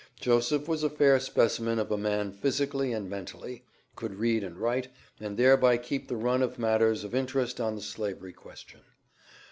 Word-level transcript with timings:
Joseph 0.19 0.67
was 0.67 0.81
a 0.81 0.89
fair 0.89 1.19
specimen 1.19 1.77
of 1.77 1.91
a 1.91 1.95
man 1.95 2.31
physically 2.31 2.91
and 2.91 3.07
mentally, 3.07 3.65
could 3.95 4.15
read 4.15 4.43
and 4.43 4.57
write, 4.57 4.87
and 5.19 5.37
thereby 5.37 5.77
keep 5.77 6.07
the 6.07 6.17
run 6.17 6.41
of 6.41 6.57
matters 6.57 7.03
of 7.03 7.13
interest 7.13 7.61
on 7.61 7.75
the 7.75 7.83
Slavery 7.83 8.33
question. 8.33 8.79